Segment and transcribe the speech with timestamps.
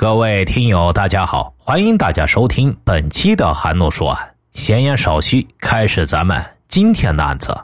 [0.00, 4.30] 各位听友，大家好，欢迎大家收听本期的韩诺说案。
[4.54, 7.54] 闲言少叙，开始咱们今天的案子。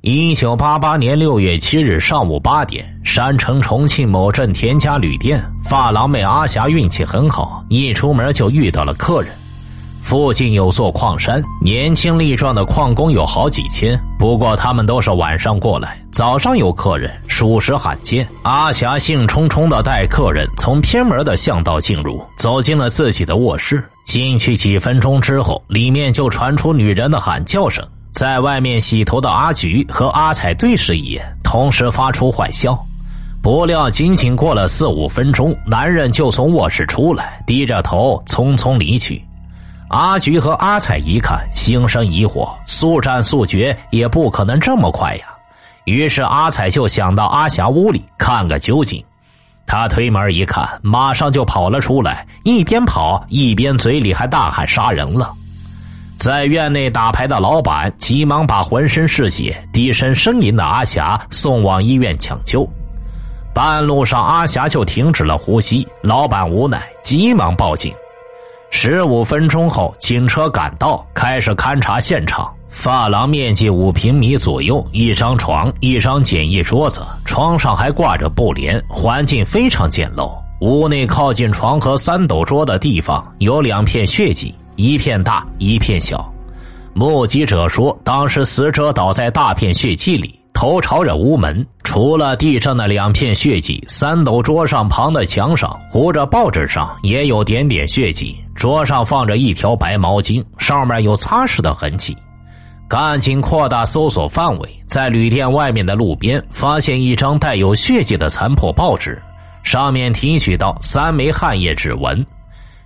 [0.00, 9.32] 一九八八年六月七日上午八点，山城重庆某镇田家旅店，发廊妹阿霞运气很好，一出门就遇到了客人。
[10.00, 14.00] 附近有座矿山，年轻力壮的矿工有好几千。
[14.20, 18.28] 不过他们都是晚上过来，早上有客人，属实罕见。
[18.42, 23.82] 阿霞兴冲冲的带客人从偏门的巷道进入，走进了自己的卧室。
[24.04, 27.82] 进去几分钟之后，里面就传出女人的喊叫声。
[28.12, 32.78] 在外面洗头的阿菊和阿彩对视一眼，同时发出坏笑。
[33.42, 39.24] 不料仅仅过了四五分钟，男人就从卧室出来，低着头匆匆离去。
[39.88, 45.24] 阿菊和阿彩一看，心生疑惑，速战速决也不可能这么快呀。
[45.90, 49.04] 于是阿彩就想到阿霞屋里看个究竟。
[49.66, 55.32] 他推门一看，马上就跑了出来，一边跑一边嘴里还大喊杀人了。
[56.16, 62.68] 在院内打牌的老板急忙把浑身是血、低声呻吟的阿霞送往医院抢救。
[63.54, 67.94] 半路上，阿霞就停止了呼吸，老板无奈，急忙报警。
[68.70, 72.52] 十五分钟后，警车赶到，开始勘查现场。
[72.70, 80.32] 发廊面积五平米左右，一张床，一张简易桌子，床上还挂着布帘，环境非常简陋。
[80.60, 86.32] 屋内靠近床和三斗桌的地方有两片血迹，一片大，一片小。
[86.94, 90.38] 目击者说，当时死者倒在大片血迹里。
[90.52, 98.36] 头朝着屋门，除了地上的两片血迹，三斗桌上旁的墙上糊着报纸上也有点点血迹。
[98.54, 102.14] 桌上放着一条白毛巾，上面有擦拭的痕迹。
[102.90, 109.16] 赶紧扩大搜索范围，在旅店外面的路边发现一张带有血迹的残破报纸，
[109.62, 112.26] 上面提取到三枚汗液指纹。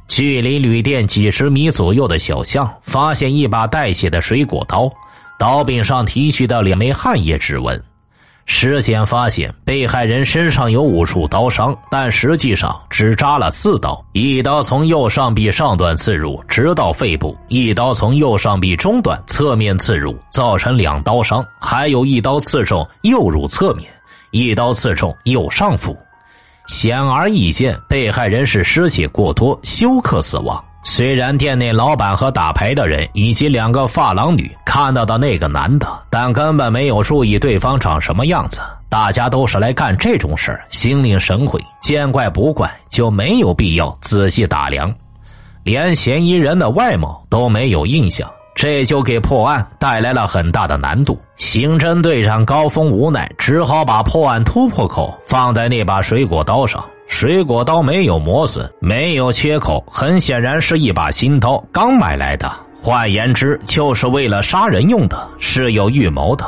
[0.06, 4.92] 距离旅店几十米左右的小巷，发现一把带血的水果刀。
[5.38, 7.82] 刀柄上提取到两枚汗液指纹，
[8.46, 23.90] 尸检发现被害人身上有五处刀伤，但实际上只扎了四刀：一刀从右上臂上段刺入，直到肺部；一刀从右上臂中段侧面刺入，造成两刀伤；还有一刀刺中右乳侧面，
[24.30, 25.96] 一刀刺中右上腹。
[26.66, 30.62] 显而易见，被害人是失血过多，休克死亡。
[30.86, 38.60] 虽然店内老板和打牌的人以及两个发廊女看到的那个男的，但根本没有注意对方长什么样子。
[38.90, 44.94] 大家都是来干这种事心领神会，见怪不怪，就没有必要仔细打量，
[45.64, 51.18] 连嫌疑人的外貌都没有印象，这就给破案带来了很大的难度。
[51.38, 56.84] 刑侦队长高峰无奈，只好把破案突破口放在那把水果刀上。
[57.16, 62.52] 水果刀没有磨损，没有缺口，很显然是一把新刀，刚买来的。
[62.82, 66.44] 换言之，就是为了杀人用的，是有预谋的。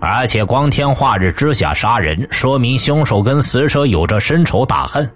[0.00, 5.08] 而且光天化日之下杀人，说明凶手跟死者有着深仇大恨。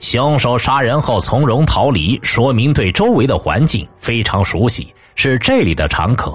[0.00, 6.32] 凶手杀人后从容逃离，说明对周围的环境非常熟悉，是这里的常客。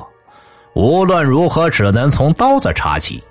[0.75, 3.23] 无论如何，只能从刀子查起。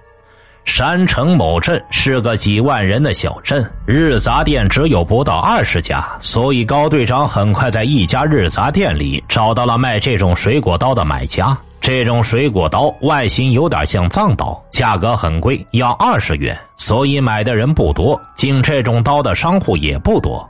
[0.64, 11.56] 山城某镇是个几万人的小镇，日杂店只有不到二十家，所以高队长很快在一家日杂店里找到了卖这种水果刀的买家。
[11.80, 20.48] 这种水果刀外形有点像藏刀，价格很贵，要二十元，所以买的人不多，进这种刀的商户也不多。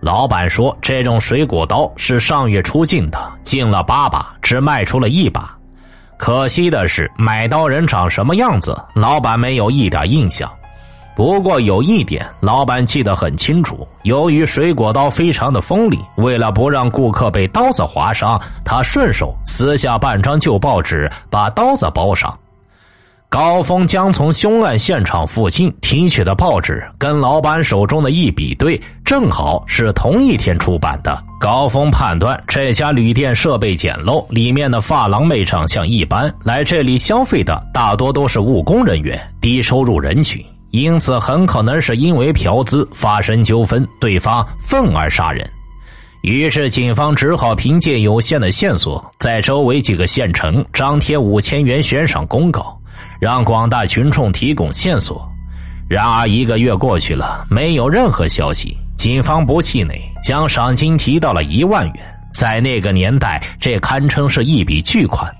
[0.00, 5.52] 老板说，这种水果刀是上月初进的，进了八把，只卖出了一把。
[6.18, 10.50] 可惜的是，买刀人长什么样子，老板没有一点印象。
[11.16, 22.36] 不过有一点，老板记得很清楚：由于水果刀非常的锋利，为了不让顾客被刀子划伤，他顺手撕下半张旧报纸，把刀子包上。
[23.30, 31.22] 高峰将从凶案现场附近提取的报纸跟老板手中的一比对，正好是同一天出版的。
[31.38, 45.46] 高峰判断这家旅店设备简陋，里面的发廊妹长相一般，来这里消费的大多都是务工人员、低收入人群，因此很可能是因为嫖资发生纠纷，对方愤而杀人。
[46.22, 52.76] 于是警方只好凭借有限的线索，在周围几个县城张贴五千元悬赏公告。
[53.20, 55.26] 让广大群众提供线索，
[55.88, 58.76] 然而一个月过去了，没有任何消息。
[58.96, 62.20] 警方不气馁，将赏金提到了一万元。
[62.32, 65.32] 在那个年代，这堪称是一笔巨款。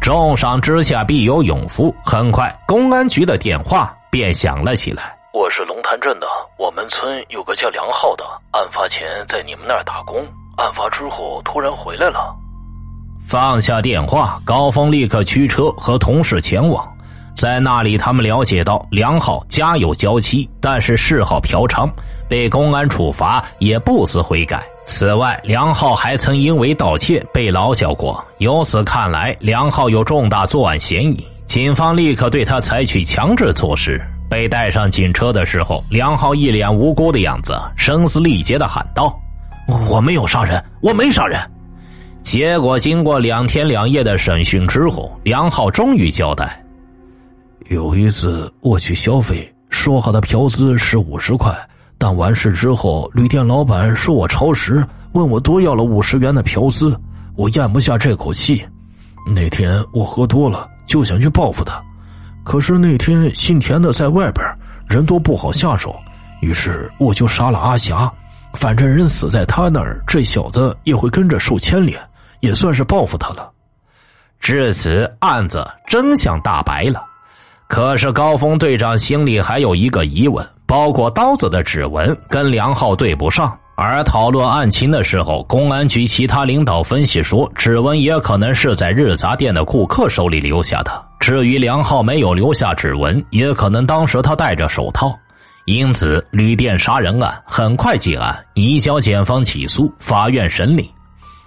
[0.00, 1.94] 重赏之下必有勇夫。
[2.04, 5.16] 很快，公安局的电话便响了起来。
[5.32, 6.26] 我是龙潭镇的，
[6.58, 10.24] 我们村有个叫梁浩的，案发前在你们那儿打工，
[10.56, 12.36] 案发之后突然回来了。
[13.24, 16.86] 放下电话，高峰立刻驱车和同事前往。
[17.34, 21.90] 在那里，他们了解到梁浩家有娇妻，但是嗜好嫖娼，
[22.28, 24.62] 被公安处罚也不思悔改。
[24.86, 28.22] 此外，梁浩还曾因为盗窃被劳教过。
[28.38, 31.26] 由此看来，梁浩有重大作案嫌疑。
[31.46, 34.00] 警方立刻对他采取强制措施。
[34.30, 39.16] 被带上警车的时候，梁浩一脸无辜的样子，声嘶力竭的喊道
[39.88, 41.40] ：“我没有杀人，我没杀人。”
[42.24, 46.58] 结果，经过两天两夜的审讯之后，梁浩终于交代
[47.68, 51.54] ：“有一次我去消费，说好的嫖资是五十块，
[51.98, 56.98] 但完事之后，旅店老板说我超时，问我多要了五十元的嫖资，
[57.36, 58.64] 我咽不下这口气。
[59.26, 61.80] 那天我喝多了，就想去报复他。”
[62.42, 64.44] 可是那天姓田的在外边，
[64.88, 65.94] 人多不好下手，
[66.40, 68.10] 于是我就杀了阿霞。
[68.54, 72.00] 反正人死在他那儿，这小子也会跟着受牵连，
[72.44, 73.50] 也算是报复他了。
[74.38, 77.02] 至此，案子真相大白了。
[77.66, 83.58] 可是高峰队长心里还有一个疑问：包括刀子的指纹跟梁浩对不上。
[83.76, 91.04] 而讨论案情的时候，公安局其他领导分析说，指纹也可能是在日杂店的顾客手里留下的。
[91.18, 95.12] 至于梁浩没有留下指纹，也可能当时他戴着手套。
[95.64, 100.88] 因此，旅店杀人案很快结案，移交检方起诉，法院审理。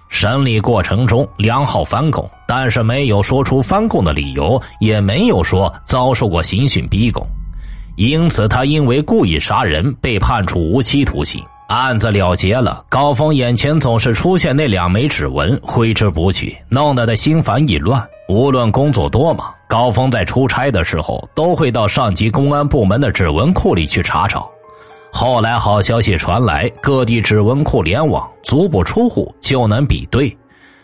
[0.08, 7.26] 审理过程中，梁浩翻供，但是没有说出翻供的理由，也没有说遭受过刑讯逼供，
[7.96, 11.42] 因此他因为故意杀人被判处无期徒刑。
[11.68, 18.02] 案子了结了，高峰眼前总是出现那两枚指纹，挥之不去，弄得他心烦意乱。
[18.30, 24.50] 无论工作多忙，高峰在出差的时候都会到上级公安部门的指纹库里去查找。
[25.10, 30.36] 后来好消息传来，各地指纹库联网，足不出户就能比对。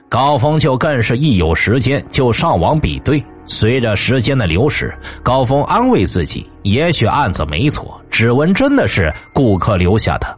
[0.09, 3.23] 高峰就更是一有时间就上网比对。
[3.47, 10.35] 随着时间的流逝，高峰安慰自己，也许案子没错，指纹真的是顾客留下的。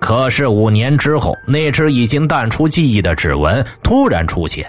[0.00, 4.68] 可是五年之后，那只已经淡出记忆的指纹突然出现，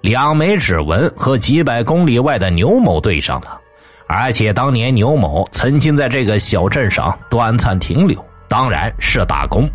[0.00, 3.60] 两枚指纹和几百公里外的牛某对上了，
[4.08, 9.68] 而且当年牛某曾经在这个小镇上短暂停留，当然是打工。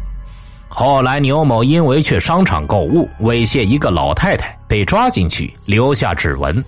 [0.68, 6.64] 后来牛某因为去商场购物猥亵一个老太太被抓进去，留下指纹。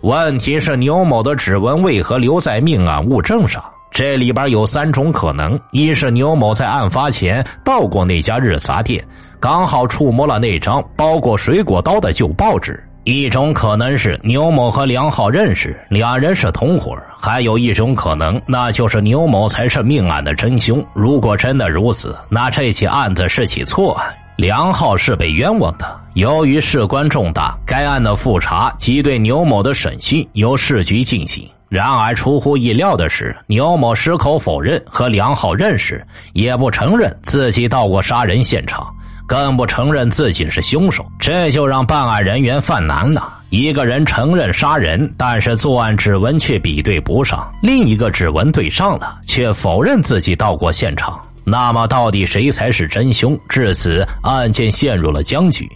[0.00, 3.62] 问题是牛某的指纹为何留在命案物证上？
[3.90, 9.06] 这里边有三种可能：一是牛某在案发前到过那家日杂店，
[9.38, 12.72] 刚好触摸了那张包裹水果刀的旧报纸；
[13.08, 20.84] 一种可能是牛某和梁浩认识，两人是同伙；还有一种可能，那就是牛某才是命案的真凶。
[20.92, 25.86] 如果真的如此，那这起案子是起错案，梁浩是被冤枉的。
[26.14, 31.48] 由于事关重大，该案的复查及对牛某的审讯由市局进行。
[31.68, 38.92] 然而，出乎意料的是，牛某矢口否认和梁浩认识，也不承认自己到过杀人现场，
[39.26, 41.04] 更不承认自己是凶手。
[41.18, 51.20] 这就让办案人员犯难了：一个人承认杀人，但是作案指纹却比对不上；另一个指纹对上了，却否认自己到过现场。
[51.44, 53.38] 那么，到底谁才是真凶？
[53.48, 55.68] 至此，案件陷入了僵局。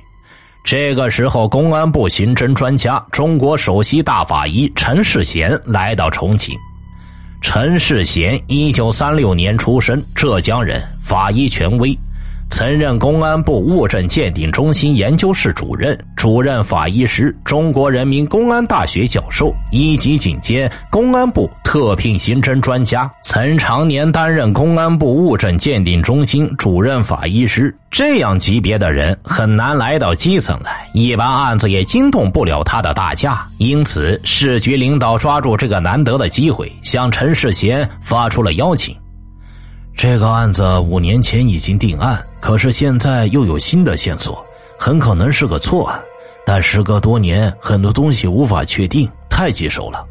[0.62, 6.54] 这个时候，公安部刑侦专家、中国首席大法医陈世贤来到重庆。
[7.40, 11.98] 陈世贤，一九三六年出生，浙江人，法医权威。
[12.50, 27.74] 曾任公安部物证鉴定中心研究室主任、主任法医师，中国人民公安大学教授，一级警监，公安部特聘刑侦专家，曾常年担任公安部物证鉴定中心主任法医师。
[27.90, 33.46] 这样级别的人很难来到基层来，一般案子也惊动不了他的大驾。
[33.58, 38.94] 因此，市局领导抓住这个难得的机会，向陈世贤发出了邀请。
[40.02, 44.42] 这个案子五年前已经定案，可是现在又有新的线索，
[44.78, 46.02] 很可能是个错案。
[46.46, 50.02] 但时隔多年，很多东西无法确定，太棘手了。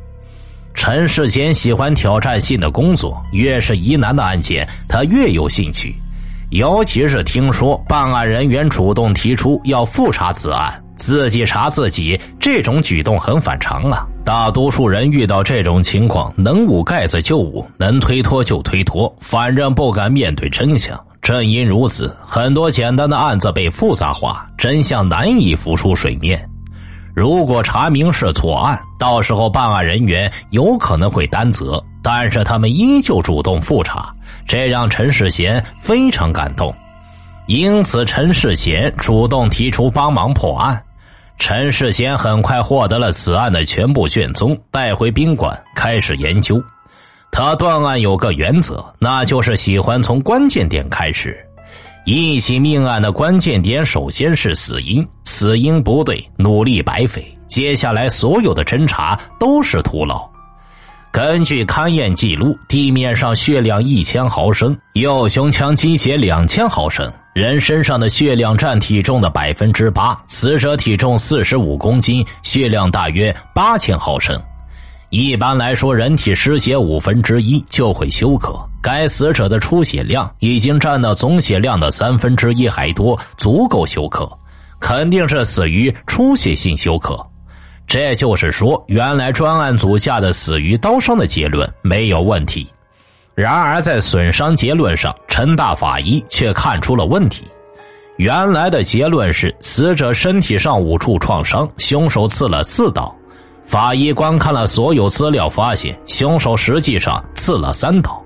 [0.75, 5.95] 陈世贤喜欢挑战性的工作，越是疑难的案件，他越有兴趣。
[6.51, 10.79] 尤其是听说办案人员主动提出要复查此案。
[10.99, 14.05] 自己查自己，这种举动很反常啊！
[14.25, 20.99] 大多数人遇到这种情况，能捂盖子就捂，能推脱就推脱，反正不敢面对真相。
[21.21, 26.47] 正因如此，很多简单的案子被复杂化，真相难以浮出水面。
[27.15, 31.83] 如果查明是错案，到时候办案人员有可能会担责。
[32.01, 34.13] 但是他们依旧主动复查，
[34.45, 36.73] 这让陈世贤非常感动。
[37.47, 40.81] 因此，陈世贤主动提出帮忙破案。
[41.39, 46.61] 陈世贤很快获得了此案的全部卷宗，带回宾馆开始研究。
[47.31, 51.35] 他断案有个原则，那就是喜欢从关键点开始。
[52.05, 57.25] 一起命案的关键点首先是死因，死因不对，努力白费。
[57.47, 60.29] 接下来所有的侦查都是徒劳。
[61.11, 67.11] 根据勘验记录，地面上血量一千毫升，右胸腔积血两千毫升。
[67.33, 74.37] 人身上的血量占体重的百分之八，死者体重四十五公斤，血量大约八千毫升。
[75.09, 78.59] 一般来说，人体失血五分之一就会休克。
[78.81, 84.29] 该死者的出血量已经占到总血量的三分之一还多，足够休克，
[84.79, 87.19] 肯定是死于出血性休克。
[87.87, 92.67] 这就是说，原来专案组下的死于刀伤的结论没有问题。
[93.39, 97.45] 然而，在损伤结论上，陈大法医却看出了问题。
[98.17, 103.15] 原来的结论是死者身体上五处创伤，凶手刺了四刀。
[103.63, 108.21] 法医观看了所有资料，发现凶手实际上刺了三刀，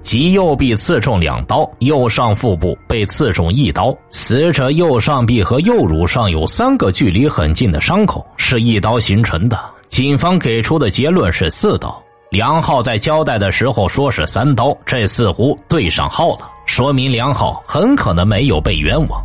[0.00, 3.96] 即右臂刺中两刀，右上腹部被刺中一刀。
[4.10, 9.56] 死者右上臂和右乳上有三个距离很近的伤口，是一刀形成的。
[9.86, 12.02] 警方给出的结论是四刀。
[12.30, 19.22] 梁浩在交代的时候说是三刀，这似乎对上号了，说明梁浩很可能没有被冤枉。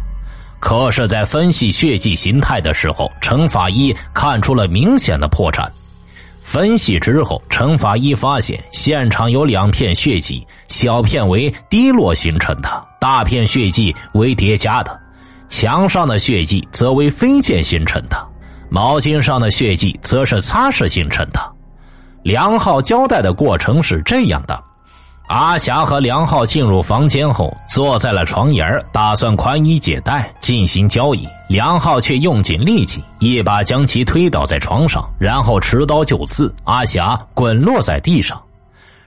[0.60, 5.68] 可是，在分析血迹形态的时候，程法医看出了明显的破绽。
[6.40, 15.00] 分析之后，程法医发现现场有两片血迹，小片为滴落形成的，大片血迹为叠加的。
[15.50, 18.18] 墙上的血迹则为飞溅形成的，
[18.70, 21.51] 毛巾上的血迹则是擦拭形成的。
[22.24, 24.64] 梁浩交代的过程是这样的。
[25.28, 31.26] 阿霞和梁浩进入房间后，坐在了床沿打算宽衣解带进行交易。
[31.48, 36.54] 梁浩却用尽力气，一把将其推倒在床上，然后持刀就刺。
[36.66, 38.42] 阿霞滚落在地上。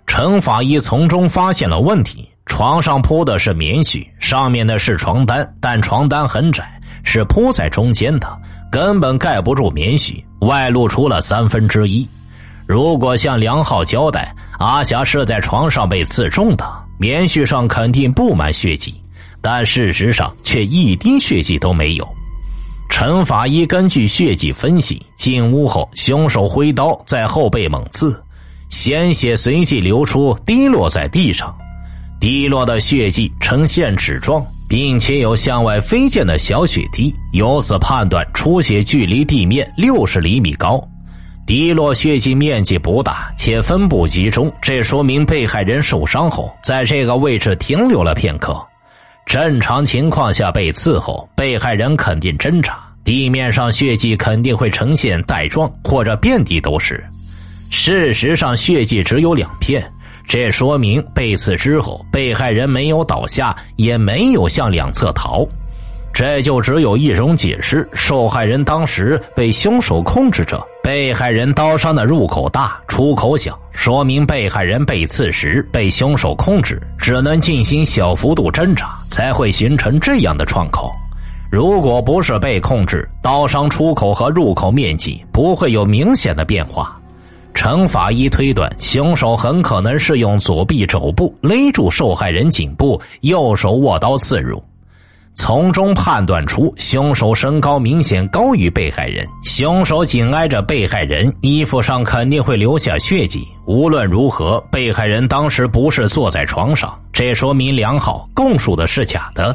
[0.07, 8.27] 陈法医从中发现了问题：床上铺的是棉絮，上面的是床单，但床单很窄，是铺在中间的，
[8.73, 12.09] 根本盖不住棉絮，外露出了三分之一。
[12.67, 16.65] 如果向梁浩交代阿霞是在床上被刺中的，
[16.99, 18.95] 棉絮上肯定布满血迹，
[19.43, 22.09] 但事实上却一滴血迹都没有。
[22.89, 28.19] 陈法医根据血迹分析，进屋后凶手挥刀在后背猛刺，
[28.71, 31.55] 鲜血随即流出，滴落在地上，
[32.21, 40.83] 滴落的血迹呈现纸状，并且有向外飞溅的小血滴，由此判断出血距离地面六十厘米高。
[41.47, 48.59] 滴落血迹面积不大，且分布集中，这说明被害人受伤后在这个位置停留了片刻。
[49.27, 57.05] 正常情况下被刺后，被害人肯定挣扎，地面上血迹肯定会呈现带状或者遍地都是。
[57.69, 59.87] 事实上，血迹只有两片，
[60.27, 65.47] 这说明被刺之后，被害人没有倒下，也没有向两侧逃。
[66.15, 70.65] 这就只有一种解释：受害人当时被凶手控制着。
[70.81, 80.89] 被害人刀伤的入口大，出口小，说明被害人被刺时被凶手控制，只能进行小幅度挣扎，才会形成这样的创口。
[81.51, 86.97] 如果不是被控制，刀伤出口和入口面积不会有明显的变化。
[87.55, 94.63] 程法医推断，凶手很可能是用左臂肘部勒住受害人颈部，右手握刀刺入。
[95.35, 103.47] 从中判断出凶手身高明显高于被害人，凶手紧挨着被害人，衣服上肯定会留下血迹。
[103.67, 109.55] 无论如何，被害人当时不是坐在床上，这说明梁浩供述的是假的。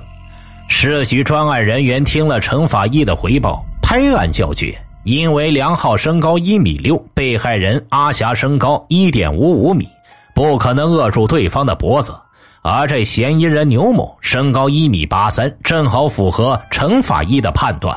[0.67, 9.87] 市局专案人员听了陈法医的回报，拍案叫绝，因为梁浩身高一米六，被害人阿霞身高一点五五米，
[10.35, 12.13] 不可能扼住对方的脖子。
[12.61, 17.95] 而这嫌疑人牛某身高一米八三，正好符合陈法医的判断。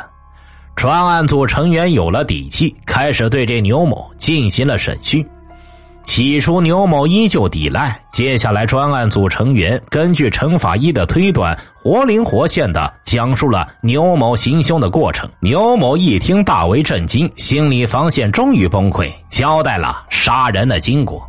[0.75, 5.25] 专案组成员有了底气，开始对这牛某进行了审讯。
[6.05, 8.01] 起初，牛某依旧抵赖。
[8.11, 15.29] 接下来，专案组成员根据陈法医的推断，活灵活现的讲述了牛某行凶的过程。
[15.39, 21.23] 牛某一听，大为震惊，心理防线终于崩溃，交代了杀人的经过。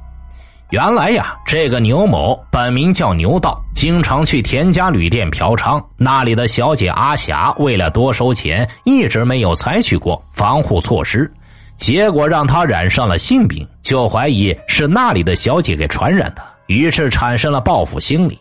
[0.74, 5.80] 原来呀，这个牛某本名叫牛道，经常去田家旅店嫖娼。
[5.98, 11.32] 那里的小姐阿霞为了多收钱，一直没有采取过防护措施。
[11.76, 18.40] 结果让他染上了性病，就怀疑是那里的小姐给传染的，于是产生了报复心理。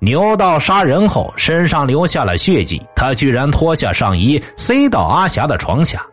[0.00, 6.04] 牛道杀人后身上留下了血迹，他居然脱下上衣塞到阿霞的床下，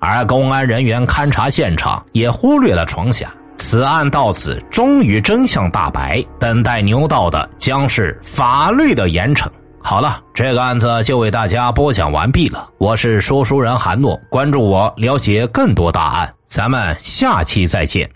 [0.00, 3.32] 而公安人员勘察现场也忽略了床下。
[3.58, 9.46] 此案到此终于真相大白，等待牛道的将是法律的严惩。
[9.80, 12.68] 好了，这个案子就为大家播讲完毕了。
[12.78, 16.32] 我是说书人韩诺，关注我，了解更多大案。
[16.46, 18.08] 咱们下期再见。